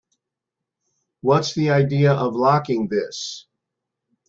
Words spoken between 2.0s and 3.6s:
of locking this?